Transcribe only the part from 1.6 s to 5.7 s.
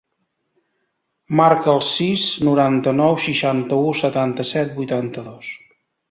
el sis, noranta-nou, seixanta-u, setanta-set, vuitanta-dos.